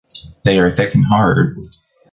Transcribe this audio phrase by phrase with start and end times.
[0.45, 1.59] They are thick and hard.